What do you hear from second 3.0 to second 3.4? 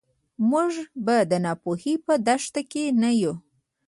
نه یو.